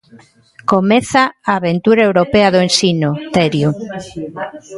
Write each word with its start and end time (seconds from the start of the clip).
Comeza 0.71 1.23
a 1.49 1.51
aventura 1.59 2.01
europea 2.09 2.51
do 2.53 2.59
Ensino, 2.67 3.09
Terio. 3.35 3.69